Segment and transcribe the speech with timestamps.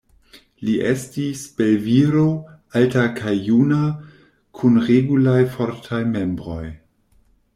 [0.67, 2.23] Li estis belviro,
[2.79, 3.83] alta kaj juna,
[4.61, 6.63] kun regulaj fortaj membroj.